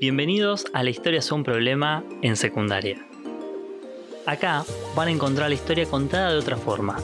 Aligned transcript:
Bienvenidos 0.00 0.64
a 0.74 0.84
La 0.84 0.90
historia 0.90 1.18
es 1.18 1.32
un 1.32 1.42
problema 1.42 2.04
en 2.22 2.36
secundaria. 2.36 3.04
Acá 4.26 4.64
van 4.94 5.08
a 5.08 5.10
encontrar 5.10 5.48
la 5.48 5.56
historia 5.56 5.86
contada 5.86 6.30
de 6.30 6.38
otra 6.38 6.56
forma. 6.56 6.98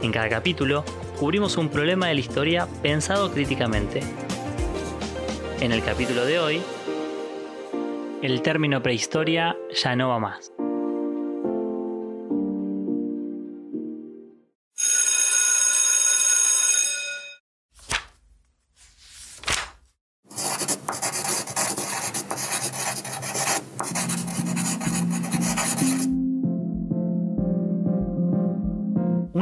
En 0.00 0.12
cada 0.12 0.30
capítulo 0.30 0.82
cubrimos 1.18 1.58
un 1.58 1.68
problema 1.68 2.06
de 2.06 2.14
la 2.14 2.20
historia 2.20 2.68
pensado 2.80 3.30
críticamente. 3.30 4.00
En 5.60 5.72
el 5.72 5.84
capítulo 5.84 6.24
de 6.24 6.38
hoy, 6.38 6.62
el 8.22 8.40
término 8.40 8.82
prehistoria 8.82 9.54
ya 9.74 9.94
no 9.94 10.08
va 10.08 10.18
más. 10.18 10.55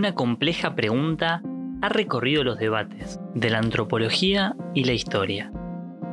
Una 0.05 0.15
compleja 0.15 0.75
pregunta 0.75 1.41
ha 1.81 1.89
recorrido 1.89 2.45
los 2.45 2.59
debates 2.59 3.19
de 3.35 3.49
la 3.49 3.57
antropología 3.57 4.55
y 4.75 4.85
la 4.85 4.93
historia. 4.93 5.51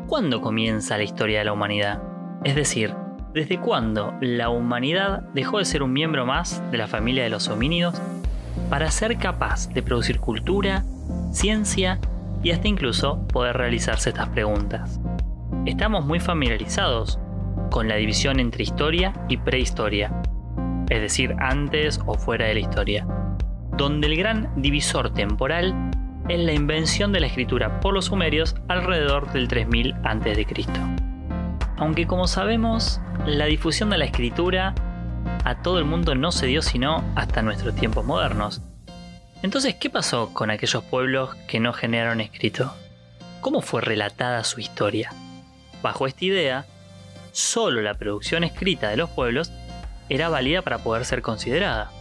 ¿Cuándo 0.08 0.40
comienza 0.40 0.96
la 0.96 1.04
historia 1.04 1.40
de 1.40 1.46
la 1.46 1.52
humanidad? 1.52 2.02
Es 2.46 2.56
decir, 2.56 2.96
¿desde 3.34 3.60
cuándo 3.60 4.14
la 4.22 4.48
humanidad 4.48 5.24
dejó 5.34 5.58
de 5.58 5.66
ser 5.66 5.84
un 5.84 5.92
miembro 5.92 6.26
más 6.26 6.64
de 6.72 6.78
la 6.78 6.88
familia 6.88 7.26
de 7.26 7.32
los 7.32 7.50
homínidos 7.50 8.02
para 8.70 8.90
ser 8.92 9.18
capaz 9.18 9.68
de 9.74 9.84
producir 9.84 10.22
cultura, 10.22 10.86
ciencia 11.34 12.00
y 12.42 12.52
hasta 12.52 12.70
incluso 12.70 13.28
poder 13.28 13.58
realizarse 13.58 14.12
estas 14.12 14.30
preguntas? 14.30 15.02
Estamos 15.66 16.06
muy 16.06 16.22
familiarizados 16.22 17.20
con 17.70 17.90
la 17.90 17.98
división 17.98 18.40
entre 18.40 18.64
historia 18.64 19.12
y 19.28 19.36
prehistoria, 19.36 20.14
es 20.88 21.02
decir, 21.02 21.36
antes 21.40 22.00
o 22.06 22.14
fuera 22.14 22.46
de 22.46 22.54
la 22.54 22.60
historia 22.62 23.06
donde 23.78 24.08
el 24.08 24.18
gran 24.18 24.52
divisor 24.62 25.14
temporal 25.14 25.92
es 26.30 26.40
la 26.40 26.54
invención 26.54 27.12
de 27.12 27.20
la 27.20 27.28
escritura 27.28 27.80
por 27.80 27.94
los 27.94 28.06
sumerios 28.06 28.56
alrededor 28.68 29.32
del 29.32 29.48
3000 29.48 29.96
a.C. 30.04 30.66
Aunque 31.78 32.08
como 32.08 32.28
sabemos, 32.28 33.02
la 33.26 33.46
difusión 33.46 33.90
de 33.90 33.98
la 33.98 34.06
escritura 34.06 34.76
a 35.44 35.62
todo 35.62 35.80
el 35.80 35.86
mundo 35.86 36.16
no 36.16 36.32
se 36.32 36.46
dio 36.46 36.62
sino 36.62 37.04
hasta 37.16 37.42
nuestros 37.42 37.76
tiempos 37.76 38.06
modernos. 38.06 38.62
Entonces, 39.44 39.76
¿qué 39.76 39.90
pasó 39.90 40.34
con 40.34 40.52
aquellos 40.52 40.84
pueblos 40.84 41.36
que 41.48 41.60
no 41.60 41.74
generaron 41.74 42.22
escrito? 42.22 42.74
¿Cómo 43.42 43.62
fue 43.62 43.82
relatada 43.82 44.44
su 44.44 44.60
historia? 44.60 45.12
Bajo 45.82 46.06
esta 46.06 46.26
idea, 46.26 46.66
solo 47.32 47.82
la 47.82 47.96
producción 47.96 48.44
escrita 48.44 48.90
de 48.90 48.98
los 48.98 49.10
pueblos 49.10 49.52
era 50.10 50.30
válida 50.30 50.62
para 50.62 50.78
poder 50.80 51.06
ser 51.06 51.24
considerada. 51.24 51.92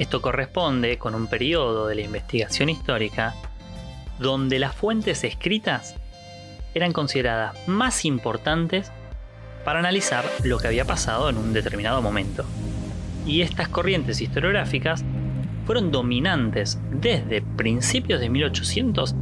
Esto 0.00 0.22
corresponde 0.22 0.96
con 0.96 1.14
un 1.14 1.26
periodo 1.26 1.86
de 1.86 1.94
la 1.94 2.00
investigación 2.00 2.70
histórica 2.70 3.34
donde 4.18 4.58
las 4.58 4.74
fuentes 4.74 5.24
escritas 5.24 5.94
eran 6.72 6.92
consideradas 6.92 7.54
más 7.68 8.06
importantes 8.06 8.90
para 9.62 9.78
analizar 9.78 10.24
lo 10.42 10.58
que 10.58 10.68
había 10.68 10.86
pasado 10.86 11.28
en 11.28 11.36
un 11.36 11.52
determinado 11.52 12.00
momento. 12.00 12.46
Y 13.26 13.42
estas 13.42 13.68
corrientes 13.68 14.22
historiográficas 14.22 15.04
fueron 15.66 15.90
dominantes 15.90 16.80
desde 16.90 17.42
principios 17.42 18.22
de 18.22 18.30
1800 18.30 19.14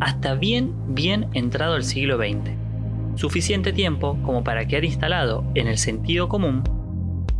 hasta 0.00 0.34
bien, 0.34 0.94
bien 0.94 1.28
entrado 1.34 1.76
el 1.76 1.84
siglo 1.84 2.16
XX. 2.16 2.52
Suficiente 3.16 3.70
tiempo 3.74 4.18
como 4.22 4.42
para 4.42 4.66
quedar 4.66 4.86
instalado 4.86 5.44
en 5.54 5.66
el 5.66 5.76
sentido 5.76 6.26
común 6.30 6.64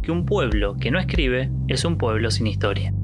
que 0.07 0.13
un 0.13 0.25
pueblo 0.25 0.77
que 0.77 0.93
no 0.93 1.01
escribe 1.01 1.51
es 1.67 1.85
un 1.85 1.99
pueblo 1.99 2.31
sin 2.31 2.47
historia. 2.47 2.95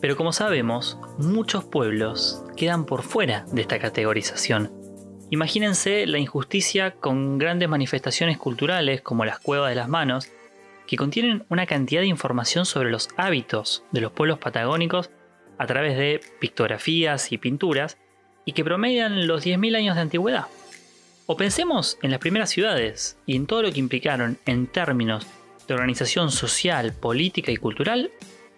Pero 0.00 0.16
como 0.16 0.32
sabemos, 0.32 0.96
muchos 1.18 1.64
pueblos 1.64 2.44
quedan 2.56 2.86
por 2.86 3.02
fuera 3.02 3.44
de 3.50 3.62
esta 3.62 3.80
categorización. 3.80 4.70
Imagínense 5.30 6.06
la 6.06 6.18
injusticia 6.18 6.92
con 6.92 7.38
grandes 7.38 7.68
manifestaciones 7.68 8.38
culturales 8.38 9.02
como 9.02 9.24
las 9.24 9.40
cuevas 9.40 9.70
de 9.70 9.74
las 9.74 9.88
manos, 9.88 10.30
que 10.86 10.96
contienen 10.96 11.44
una 11.48 11.66
cantidad 11.66 12.00
de 12.00 12.06
información 12.06 12.64
sobre 12.64 12.92
los 12.92 13.08
hábitos 13.16 13.82
de 13.90 14.02
los 14.02 14.12
pueblos 14.12 14.38
patagónicos 14.38 15.10
a 15.58 15.66
través 15.66 15.96
de 15.96 16.20
pictografías 16.38 17.32
y 17.32 17.38
pinturas 17.38 17.98
y 18.44 18.52
que 18.52 18.64
promedian 18.64 19.26
los 19.26 19.44
10.000 19.44 19.76
años 19.76 19.94
de 19.96 20.02
antigüedad. 20.02 20.46
O 21.26 21.36
pensemos 21.36 21.98
en 22.02 22.10
las 22.10 22.20
primeras 22.20 22.50
ciudades 22.50 23.16
y 23.26 23.36
en 23.36 23.46
todo 23.46 23.62
lo 23.62 23.72
que 23.72 23.80
implicaron 23.80 24.38
en 24.44 24.66
términos 24.66 25.26
de 25.66 25.74
organización 25.74 26.30
social, 26.30 26.92
política 26.92 27.50
y 27.50 27.56
cultural 27.56 28.10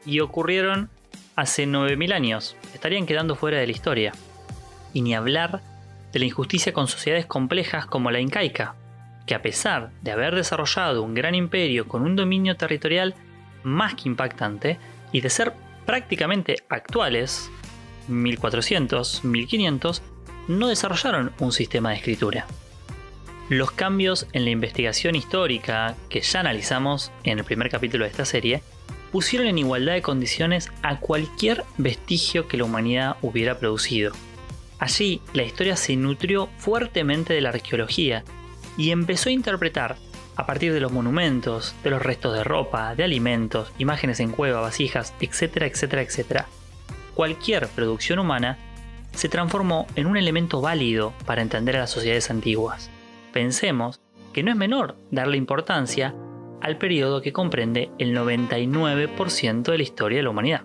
y 0.05 0.21
ocurrieron 0.21 0.91
hace 1.37 1.67
9.000 1.67 2.13
años. 2.13 2.57
Estarían 2.75 3.07
quedando 3.07 3.37
fuera 3.37 3.59
de 3.59 3.67
la 3.67 3.73
historia. 3.73 4.13
Y 4.93 5.03
ni 5.03 5.15
hablar 5.15 5.61
de 6.13 6.19
la 6.19 6.25
injusticia 6.25 6.73
con 6.73 6.89
sociedades 6.89 7.27
complejas 7.27 7.87
como 7.87 8.11
la 8.11 8.21
incaica, 8.21 8.75
que 9.27 9.35
a 9.35 9.43
pesar 9.43 9.91
de 10.03 10.13
haber 10.13 10.35
desarrollado 10.35 11.03
un 11.03 11.15
gran 11.15 11.35
imperio 11.35 11.87
con 11.87 12.03
un 12.03 12.17
dominio 12.17 12.57
territorial 12.57 13.15
más 13.63 13.95
que 13.95 14.09
impactante 14.09 14.79
y 15.13 15.21
de 15.21 15.31
ser 15.31 15.53
prácticamente 15.85 16.57
actuales, 16.69 17.51
1400, 18.09 19.25
1500, 19.25 20.03
no 20.49 20.69
desarrollaron 20.69 21.33
un 21.39 21.53
sistema 21.53 21.91
de 21.91 21.97
escritura. 21.97 22.47
Los 23.49 23.71
cambios 23.71 24.27
en 24.33 24.45
la 24.45 24.51
investigación 24.51 25.15
histórica 25.15 25.97
que 26.09 26.21
ya 26.21 26.41
analizamos 26.41 27.13
en 27.25 27.39
el 27.39 27.45
primer 27.45 27.71
capítulo 27.71 28.05
de 28.05 28.11
esta 28.11 28.25
serie 28.25 28.63
pusieron 29.13 29.47
en 29.47 29.59
igualdad 29.59 29.95
de 29.95 30.03
condiciones 30.03 30.71
a 30.83 30.99
cualquier 30.99 31.65
vestigio 31.79 32.49
que 32.49 32.57
la 32.57 32.65
humanidad 32.65 33.17
hubiera 33.23 33.59
producido. 33.59 34.13
Allí 34.79 35.23
la 35.33 35.45
historia 35.45 35.77
se 35.77 35.97
nutrió 35.97 36.49
fuertemente 36.59 37.33
de 37.33 37.41
la 37.41 37.51
arqueología 37.51 38.25
y 38.77 38.91
empezó 38.91 39.29
a 39.29 39.33
interpretar, 39.33 39.97
a 40.35 40.45
partir 40.45 40.73
de 40.73 40.81
los 40.81 40.93
monumentos, 40.93 41.75
de 41.83 41.91
los 41.91 42.03
restos 42.03 42.35
de 42.35 42.45
ropa, 42.45 42.95
de 42.95 43.05
alimentos, 43.05 43.73
imágenes 43.79 44.21
en 44.21 44.33
cueva, 44.33 44.61
vasijas, 44.61 45.15
etcétera, 45.21 45.67
etcétera, 45.67 46.03
etcétera, 46.03 46.47
cualquier 47.17 47.67
producción 47.69 48.19
humana 48.19 48.59
se 49.13 49.31
transformó 49.31 49.87
en 49.97 50.07
un 50.07 50.19
elemento 50.19 50.61
válido 50.61 51.15
para 51.25 51.41
entender 51.41 51.77
a 51.77 51.81
las 51.81 51.91
sociedades 51.91 52.31
antiguas. 52.31 52.91
Pensemos 53.33 54.03
que 54.35 54.43
no 54.43 54.51
es 54.51 54.57
menor 54.57 54.97
darle 55.11 55.39
importancia 55.39 56.15
al 56.61 56.77
periodo 56.77 57.23
que 57.23 57.33
comprende 57.33 57.91
el 57.99 58.15
99% 58.15 59.63
de 59.63 59.79
la 59.79 59.83
historia 59.83 60.19
de 60.19 60.25
la 60.25 60.31
humanidad. 60.31 60.63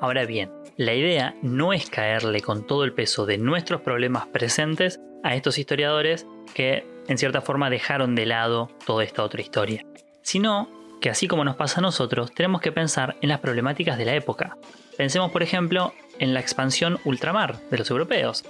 Ahora 0.00 0.24
bien, 0.26 0.59
la 0.80 0.94
idea 0.94 1.34
no 1.42 1.74
es 1.74 1.90
caerle 1.90 2.40
con 2.40 2.66
todo 2.66 2.84
el 2.84 2.94
peso 2.94 3.26
de 3.26 3.36
nuestros 3.36 3.82
problemas 3.82 4.26
presentes 4.28 4.98
a 5.22 5.34
estos 5.34 5.58
historiadores 5.58 6.26
que 6.54 6.86
en 7.06 7.18
cierta 7.18 7.42
forma 7.42 7.68
dejaron 7.68 8.14
de 8.14 8.24
lado 8.24 8.70
toda 8.86 9.04
esta 9.04 9.22
otra 9.22 9.42
historia, 9.42 9.84
sino 10.22 10.70
que 11.02 11.10
así 11.10 11.28
como 11.28 11.44
nos 11.44 11.56
pasa 11.56 11.80
a 11.80 11.82
nosotros, 11.82 12.32
tenemos 12.32 12.62
que 12.62 12.72
pensar 12.72 13.18
en 13.20 13.28
las 13.28 13.40
problemáticas 13.40 13.98
de 13.98 14.06
la 14.06 14.14
época. 14.14 14.56
Pensemos 14.96 15.30
por 15.30 15.42
ejemplo 15.42 15.92
en 16.18 16.32
la 16.32 16.40
expansión 16.40 16.98
ultramar 17.04 17.60
de 17.68 17.76
los 17.76 17.90
europeos, 17.90 18.42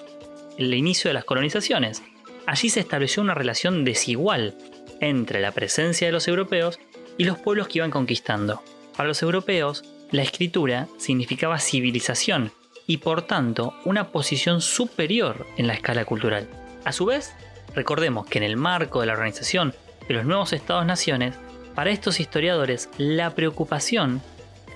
el 0.56 0.72
inicio 0.72 1.08
de 1.08 1.14
las 1.14 1.24
colonizaciones. 1.24 2.00
Allí 2.46 2.70
se 2.70 2.78
estableció 2.78 3.24
una 3.24 3.34
relación 3.34 3.84
desigual 3.84 4.54
entre 5.00 5.40
la 5.40 5.50
presencia 5.50 6.06
de 6.06 6.12
los 6.12 6.28
europeos 6.28 6.78
y 7.18 7.24
los 7.24 7.40
pueblos 7.40 7.66
que 7.66 7.78
iban 7.78 7.90
conquistando. 7.90 8.62
Para 8.96 9.08
los 9.08 9.20
europeos, 9.20 9.82
la 10.10 10.22
escritura 10.22 10.88
significaba 10.98 11.58
civilización 11.58 12.52
y 12.86 12.98
por 12.98 13.22
tanto 13.22 13.74
una 13.84 14.08
posición 14.08 14.60
superior 14.60 15.46
en 15.56 15.66
la 15.66 15.74
escala 15.74 16.04
cultural. 16.04 16.48
A 16.84 16.92
su 16.92 17.06
vez, 17.06 17.34
recordemos 17.74 18.26
que 18.26 18.38
en 18.38 18.44
el 18.44 18.56
marco 18.56 19.00
de 19.00 19.06
la 19.06 19.12
organización 19.12 19.74
de 20.08 20.14
los 20.14 20.24
nuevos 20.24 20.52
estados-naciones, 20.52 21.36
para 21.74 21.90
estos 21.90 22.18
historiadores 22.18 22.90
la 22.98 23.34
preocupación 23.34 24.20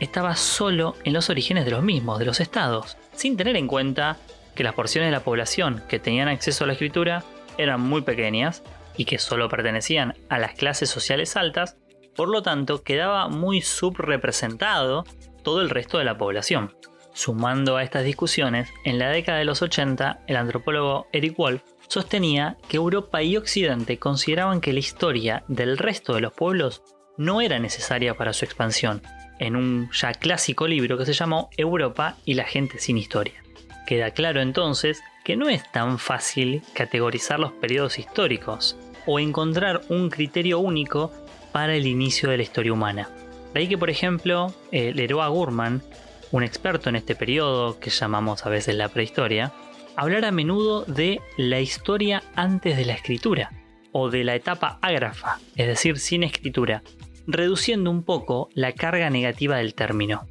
estaba 0.00 0.36
solo 0.36 0.94
en 1.04 1.12
los 1.12 1.30
orígenes 1.30 1.64
de 1.64 1.72
los 1.72 1.82
mismos, 1.82 2.18
de 2.18 2.24
los 2.24 2.40
estados, 2.40 2.96
sin 3.14 3.36
tener 3.36 3.56
en 3.56 3.66
cuenta 3.66 4.18
que 4.54 4.64
las 4.64 4.74
porciones 4.74 5.08
de 5.08 5.12
la 5.12 5.24
población 5.24 5.82
que 5.88 5.98
tenían 5.98 6.28
acceso 6.28 6.64
a 6.64 6.66
la 6.66 6.74
escritura 6.74 7.24
eran 7.58 7.80
muy 7.80 8.02
pequeñas 8.02 8.62
y 8.96 9.04
que 9.04 9.18
solo 9.18 9.48
pertenecían 9.48 10.14
a 10.28 10.38
las 10.38 10.54
clases 10.54 10.88
sociales 10.88 11.36
altas 11.36 11.76
por 12.16 12.28
lo 12.28 12.42
tanto, 12.42 12.82
quedaba 12.82 13.28
muy 13.28 13.60
subrepresentado 13.60 15.04
todo 15.42 15.60
el 15.60 15.70
resto 15.70 15.98
de 15.98 16.04
la 16.04 16.18
población. 16.18 16.74
Sumando 17.12 17.76
a 17.76 17.84
estas 17.84 18.04
discusiones, 18.04 18.68
en 18.84 18.98
la 18.98 19.10
década 19.10 19.38
de 19.38 19.44
los 19.44 19.62
80, 19.62 20.22
el 20.26 20.36
antropólogo 20.36 21.06
Eric 21.12 21.36
Wolf 21.36 21.62
sostenía 21.86 22.56
que 22.68 22.76
Europa 22.76 23.22
y 23.22 23.36
Occidente 23.36 23.98
consideraban 23.98 24.60
que 24.60 24.72
la 24.72 24.80
historia 24.80 25.44
del 25.46 25.78
resto 25.78 26.14
de 26.14 26.20
los 26.20 26.32
pueblos 26.32 26.82
no 27.16 27.40
era 27.40 27.58
necesaria 27.58 28.14
para 28.14 28.32
su 28.32 28.44
expansión, 28.44 29.02
en 29.38 29.54
un 29.56 29.90
ya 29.92 30.12
clásico 30.12 30.66
libro 30.66 30.98
que 30.98 31.06
se 31.06 31.12
llamó 31.12 31.50
Europa 31.56 32.16
y 32.24 32.34
la 32.34 32.44
gente 32.44 32.78
sin 32.78 32.98
historia. 32.98 33.44
Queda 33.86 34.10
claro 34.10 34.40
entonces 34.40 35.02
que 35.24 35.36
no 35.36 35.48
es 35.48 35.70
tan 35.70 35.98
fácil 35.98 36.62
categorizar 36.72 37.38
los 37.38 37.52
periodos 37.52 37.98
históricos 37.98 38.76
o 39.06 39.18
encontrar 39.18 39.82
un 39.88 40.10
criterio 40.10 40.58
único 40.58 41.12
para 41.54 41.76
el 41.76 41.86
inicio 41.86 42.30
de 42.30 42.36
la 42.36 42.42
historia 42.42 42.72
humana. 42.72 43.08
De 43.52 43.60
ahí 43.60 43.68
que, 43.68 43.78
por 43.78 43.88
ejemplo, 43.88 44.52
Leroy 44.72 45.30
Gurman, 45.30 45.84
un 46.32 46.42
experto 46.42 46.88
en 46.88 46.96
este 46.96 47.14
periodo 47.14 47.78
que 47.78 47.90
llamamos 47.90 48.44
a 48.44 48.48
veces 48.48 48.74
la 48.74 48.88
prehistoria, 48.88 49.52
hablar 49.94 50.24
a 50.24 50.32
menudo 50.32 50.84
de 50.84 51.20
la 51.36 51.60
historia 51.60 52.24
antes 52.34 52.76
de 52.76 52.84
la 52.84 52.94
escritura, 52.94 53.52
o 53.92 54.10
de 54.10 54.24
la 54.24 54.34
etapa 54.34 54.80
ágrafa, 54.82 55.38
es 55.54 55.68
decir, 55.68 56.00
sin 56.00 56.24
escritura, 56.24 56.82
reduciendo 57.28 57.88
un 57.88 58.02
poco 58.02 58.48
la 58.54 58.72
carga 58.72 59.08
negativa 59.08 59.58
del 59.58 59.74
término. 59.74 60.26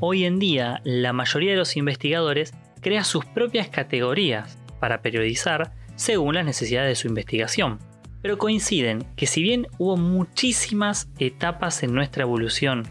Hoy 0.00 0.24
en 0.26 0.38
día, 0.38 0.80
la 0.84 1.12
mayoría 1.12 1.50
de 1.50 1.56
los 1.56 1.76
investigadores 1.76 2.54
crea 2.80 3.02
sus 3.02 3.24
propias 3.24 3.68
categorías 3.68 4.56
para 4.78 5.02
periodizar 5.02 5.72
según 5.96 6.36
las 6.36 6.44
necesidades 6.44 6.90
de 6.90 6.94
su 6.94 7.08
investigación. 7.08 7.80
Pero 8.22 8.38
coinciden 8.38 9.04
que 9.16 9.26
si 9.26 9.42
bien 9.42 9.66
hubo 9.76 9.96
muchísimas 9.96 11.10
etapas 11.18 11.82
en 11.82 11.94
nuestra 11.94 12.22
evolución, 12.22 12.86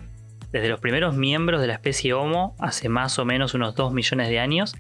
desde 0.52 0.68
los 0.68 0.82
primeros 0.82 1.16
miembros 1.16 1.62
de 1.62 1.68
la 1.68 1.76
especie 1.76 2.14
Homo 2.14 2.56
hace 2.60 2.90
más 2.90 3.18
o 3.20 3.26
menos 3.26 3.54
unos 3.54 3.76
2 3.76 3.94
millones 3.94 4.28
de 4.28 4.40
años, 4.40 4.76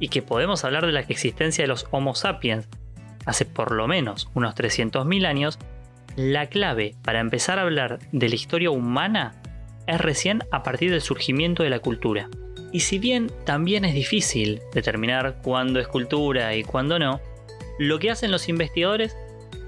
y 0.00 0.08
que 0.08 0.22
podemos 0.22 0.64
hablar 0.64 0.86
de 0.86 0.92
la 0.92 1.00
existencia 1.00 1.62
de 1.62 1.68
los 1.68 1.86
Homo 1.92 2.16
sapiens 2.16 2.68
hace 3.26 3.44
por 3.44 3.70
lo 3.70 3.86
menos 3.86 4.28
unos 4.34 4.56
300.000 4.56 5.24
años, 5.24 5.58
la 6.16 6.46
clave 6.46 6.96
para 7.04 7.20
empezar 7.20 7.60
a 7.60 7.62
hablar 7.62 8.00
de 8.10 8.28
la 8.28 8.34
historia 8.34 8.72
humana 8.72 9.39
es 9.90 10.00
recién 10.00 10.44
a 10.50 10.62
partir 10.62 10.90
del 10.90 11.00
surgimiento 11.00 11.62
de 11.62 11.70
la 11.70 11.80
cultura. 11.80 12.28
Y 12.72 12.80
si 12.80 12.98
bien 12.98 13.30
también 13.44 13.84
es 13.84 13.94
difícil 13.94 14.60
determinar 14.72 15.40
cuándo 15.42 15.80
es 15.80 15.88
cultura 15.88 16.54
y 16.54 16.62
cuándo 16.62 16.98
no, 16.98 17.20
lo 17.78 17.98
que 17.98 18.10
hacen 18.10 18.30
los 18.30 18.48
investigadores 18.48 19.16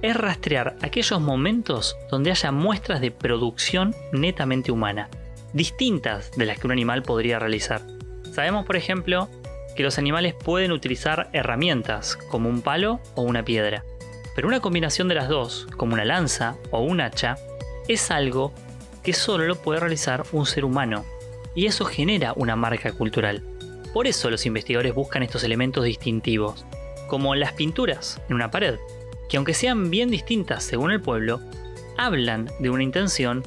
es 0.01 0.17
rastrear 0.17 0.77
aquellos 0.83 1.21
momentos 1.21 1.97
donde 2.11 2.31
haya 2.31 2.53
muestras 2.53 3.01
de 3.01 3.11
producción 3.11 3.95
netamente 4.13 4.71
humana, 4.71 5.09
distintas 5.53 6.31
de 6.33 6.47
las 6.47 6.59
que 6.59 6.67
un 6.67 6.73
animal 6.73 7.03
podría 7.03 7.39
realizar. 7.39 7.83
Sabemos, 8.33 8.65
por 8.65 8.77
ejemplo, 8.77 9.29
que 9.75 9.83
los 9.83 9.99
animales 9.99 10.35
pueden 10.35 10.71
utilizar 10.71 11.31
herramientas 11.33 12.17
como 12.31 12.49
un 12.49 12.63
palo 12.63 13.01
o 13.15 13.23
una 13.23 13.45
piedra, 13.45 13.85
pero 14.37 14.49
una 14.49 14.61
combinación 14.61 15.09
de 15.09 15.17
las 15.17 15.29
dos, 15.29 15.67
como 15.77 15.95
una 15.95 16.05
lanza 16.05 16.57
o 16.71 16.81
un 16.81 17.01
hacha, 17.01 17.37
es 17.89 18.11
algo 18.11 18.53
que 19.03 19.13
solo 19.13 19.47
lo 19.47 19.57
puede 19.57 19.81
realizar 19.81 20.25
un 20.33 20.47
ser 20.47 20.65
humano, 20.65 21.05
y 21.55 21.67
eso 21.67 21.85
genera 21.85 22.33
una 22.37 22.57
marca 22.57 22.93
cultural. 22.93 23.43
Por 23.93 24.07
eso 24.07 24.31
los 24.31 24.47
investigadores 24.47 24.95
buscan 24.95 25.23
estos 25.23 25.45
elementos 25.45 25.85
distintivos, 25.85 26.65
como 27.09 27.35
las 27.35 27.53
pinturas 27.53 28.21
en 28.29 28.37
una 28.37 28.51
pared, 28.51 28.79
que 29.29 29.37
aunque 29.37 29.55
sean 29.55 29.91
bien 29.91 30.11
distintas 30.11 30.65
según 30.65 30.93
el 30.93 31.01
pueblo, 31.01 31.41
hablan 31.97 32.51
de 32.59 32.71
una 32.71 32.83
intención 32.83 33.45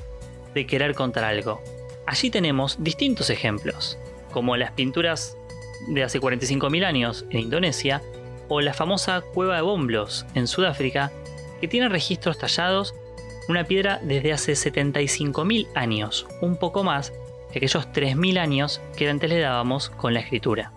de 0.53 0.67
querer 0.67 0.93
contar 0.93 1.23
algo. 1.23 1.61
Allí 2.05 2.29
tenemos 2.29 2.77
distintos 2.83 3.29
ejemplos, 3.29 3.97
como 4.31 4.57
las 4.57 4.71
pinturas 4.71 5.37
de 5.87 6.03
hace 6.03 6.19
45.000 6.19 6.85
años 6.85 7.25
en 7.29 7.39
Indonesia 7.39 8.01
o 8.47 8.61
la 8.61 8.73
famosa 8.73 9.21
cueva 9.21 9.55
de 9.55 9.61
Bomblos 9.63 10.25
en 10.35 10.47
Sudáfrica, 10.47 11.11
que 11.59 11.67
tiene 11.67 11.89
registros 11.89 12.37
tallados 12.37 12.93
una 13.47 13.63
piedra 13.63 13.99
desde 14.03 14.33
hace 14.33 14.53
75.000 14.53 15.67
años, 15.75 16.27
un 16.41 16.57
poco 16.57 16.83
más 16.83 17.11
que 17.51 17.59
aquellos 17.59 17.87
3.000 17.89 18.39
años 18.39 18.81
que 18.97 19.09
antes 19.09 19.29
le 19.29 19.39
dábamos 19.39 19.89
con 19.89 20.13
la 20.13 20.19
escritura. 20.21 20.71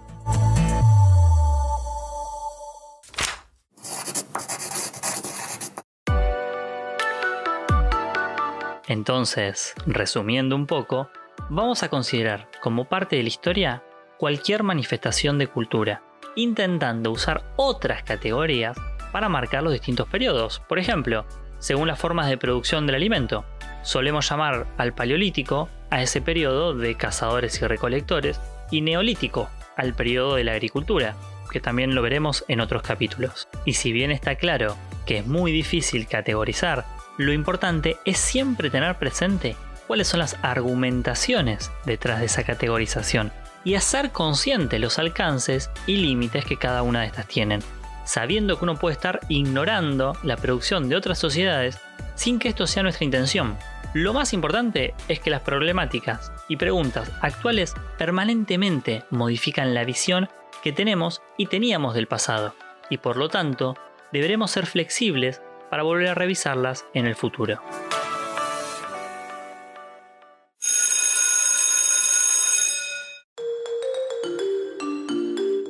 Entonces, 8.87 9.75
resumiendo 9.87 10.57
un 10.57 10.67
poco, 10.67 11.11
vamos 11.51 11.83
a 11.83 11.91
considerar 11.91 12.49
como 12.63 12.87
parte 12.87 13.17
de 13.17 13.23
la 13.23 13.29
historia 13.29 13.83
cualquier 14.19 14.63
manifestación 14.63 15.39
de 15.39 15.47
cultura, 15.47 16.03
intentando 16.37 17.11
usar 17.11 17.53
otras 17.57 18.03
categorías 18.03 18.79
para 19.13 19.29
marcar 19.29 19.63
los 19.63 19.73
distintos 19.73 20.09
periodos. 20.09 20.61
Por 20.69 20.79
ejemplo, 20.79 21.27
según 21.59 21.89
las 21.89 21.99
formas 21.99 22.29
de 22.29 22.39
producción 22.39 22.87
del 22.87 22.97
alimento, 22.97 23.45
solemos 23.83 24.29
llamar 24.29 24.67
al 24.77 24.95
paleolítico 24.95 25.69
a 25.91 26.03
ese 26.03 26.21
periodo 26.21 26.75
de 26.75 26.95
cazadores 26.95 27.61
y 27.61 27.67
recolectores 27.67 28.41
y 28.71 28.81
neolítico 28.81 29.49
al 29.77 29.95
periodo 29.95 30.35
de 30.35 30.45
la 30.45 30.53
agricultura, 30.53 31.15
que 31.51 31.61
también 31.61 31.95
lo 31.95 32.03
veremos 32.03 32.45
en 32.49 32.61
otros 32.61 32.83
capítulos. 32.83 33.49
Y 33.65 33.75
si 33.75 33.93
bien 33.93 34.11
está 34.11 34.35
claro 34.35 34.77
que 35.07 35.19
es 35.19 35.27
muy 35.27 35.53
difícil 35.53 36.07
categorizar 36.07 36.85
lo 37.19 37.33
importante 37.33 37.97
es 38.05 38.17
siempre 38.19 38.71
tener 38.71 38.95
presente 38.95 39.57
cuáles 39.89 40.07
son 40.07 40.21
las 40.21 40.37
argumentaciones 40.43 41.73
detrás 41.85 42.21
de 42.21 42.27
esa 42.27 42.45
categorización 42.45 43.33
y 43.65 43.75
hacer 43.75 44.13
consciente 44.13 44.79
los 44.79 45.01
alcances 45.01 45.69
y 45.89 45.97
límites 45.97 46.45
que 46.45 46.57
cada 46.57 46.83
una 46.83 47.01
de 47.01 47.07
estas 47.09 47.27
tienen, 47.27 47.61
sabiendo 48.09 48.59
que 48.59 48.65
uno 48.65 48.77
puede 48.77 48.95
estar 48.95 49.21
ignorando 49.29 50.17
la 50.23 50.39
producción 50.39 50.89
de 50.89 50.97
otras 50.97 51.19
sociedades 51.19 51.79
sin 52.15 52.39
que 52.39 52.49
esto 52.49 52.67
sea 52.67 52.83
nuestra 52.83 53.05
intención. 53.05 53.59
Lo 53.93 54.15
más 54.15 54.33
importante 54.33 54.95
es 55.09 55.21
que 55.21 55.29
las 55.29 55.43
problemáticas 55.43 56.33
y 56.49 56.57
preguntas 56.57 57.13
actuales 57.21 57.75
permanentemente 57.99 59.05
modifican 59.11 59.75
la 59.75 59.85
visión 59.85 60.31
que 60.63 60.73
tenemos 60.73 61.21
y 61.37 61.47
teníamos 61.47 61.95
del 61.95 62.09
pasado, 62.09 62.55
y 62.89 62.97
por 62.97 63.19
lo 63.19 63.29
tanto 63.29 63.77
deberemos 64.11 64.51
ser 64.51 64.65
flexibles 64.65 65.43
para 65.71 65.83
volver 65.83 66.09
a 66.09 66.15
revisarlas 66.15 66.87
en 66.95 67.07
el 67.07 67.15
futuro. 67.15 67.61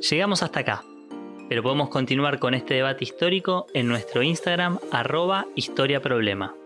Llegamos 0.09 0.41
hasta 0.41 0.61
acá, 0.61 0.83
pero 1.49 1.63
podemos 1.63 1.89
continuar 1.89 2.39
con 2.39 2.53
este 2.53 2.75
debate 2.75 3.03
histórico 3.03 3.65
en 3.73 3.87
nuestro 3.87 4.21
Instagram 4.21 4.77
arroba 4.91 5.47
historiaproblema. 5.55 6.58